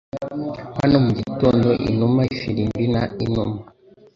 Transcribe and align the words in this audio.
Hano 0.79 0.95
mugitondo 1.05 1.69
inuma 1.89 2.21
ifirimbi 2.35 2.85
na 2.93 3.03
inuma. 3.25 3.57